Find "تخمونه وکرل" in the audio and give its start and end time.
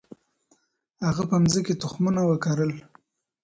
1.81-2.71